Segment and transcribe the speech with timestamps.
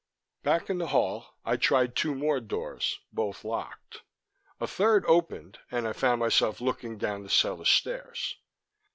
[0.41, 4.01] Back in the hall, I tried two more doors, both locked.
[4.59, 8.35] A third opened, and I found myself looking down the cellar stairs.